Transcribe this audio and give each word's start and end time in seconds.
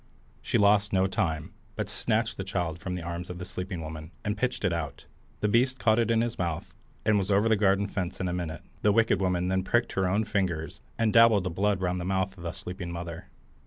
She 0.41 0.57
lost 0.57 0.91
no 0.91 1.05
time, 1.05 1.53
but 1.75 1.87
snatched 1.87 2.37
the 2.37 2.43
child 2.43 2.79
from 2.79 2.95
the 2.95 3.03
arms 3.03 3.29
of 3.29 3.37
the 3.37 3.45
sleeping 3.45 3.81
woman, 3.81 4.09
and 4.25 4.35
pitched 4.35 4.65
it 4.65 4.73
out 4.73 5.05
The 5.41 5.47
beast 5.47 5.77
caught 5.77 5.99
it 5.99 6.09
in 6.09 6.21
his 6.21 6.39
mouth, 6.39 6.73
and 7.05 7.19
was 7.19 7.29
over 7.29 7.47
the 7.47 7.55
garden 7.55 7.85
fence 7.85 8.19
in 8.19 8.27
a 8.27 8.33
minute. 8.33 8.63
The 8.81 8.91
wicked 8.91 9.21
woman 9.21 9.47
then 9.49 9.61
pricked 9.63 9.91
her 9.91 10.07
own 10.07 10.23
fingers, 10.23 10.81
and 10.97 11.13
dabbled 11.13 11.43
the 11.43 11.51
blood 11.51 11.81
round 11.81 12.01
the 12.01 12.05
mouth 12.05 12.35
of 12.35 12.41
the 12.41 12.51
sleeping 12.51 12.91
mother. 12.91 13.27